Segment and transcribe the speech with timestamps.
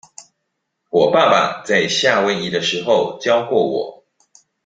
[0.89, 4.03] 我爸爸在夏威夷的時候教過我